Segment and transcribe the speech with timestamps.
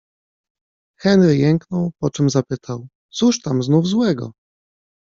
[1.01, 4.31] Henry jęknął, po czym zapytał:- Cóż tam znów złego?